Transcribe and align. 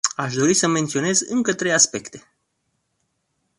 Aș 0.15 0.33
dori 0.33 0.53
să 0.53 0.67
menționez 0.67 1.19
încă 1.19 1.53
trei 1.53 1.73
aspecte. 1.73 2.27